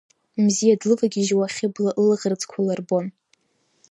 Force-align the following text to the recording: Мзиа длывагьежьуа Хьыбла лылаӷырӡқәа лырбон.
Мзиа 0.43 0.75
длывагьежьуа 0.81 1.47
Хьыбла 1.55 1.91
лылаӷырӡқәа 2.01 2.59
лырбон. 2.65 3.05